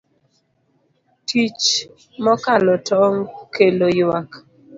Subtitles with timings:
[1.27, 1.63] Tich
[2.23, 4.29] mokalo tong' kelo ywak.